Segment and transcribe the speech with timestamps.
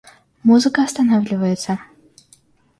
[0.43, 1.77] Музыка останавливается.